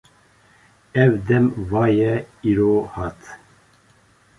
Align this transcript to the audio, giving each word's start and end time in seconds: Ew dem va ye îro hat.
Ew 1.03 1.11
dem 1.27 1.45
va 1.69 1.85
ye 1.97 2.13
îro 2.49 2.75
hat. 2.93 3.21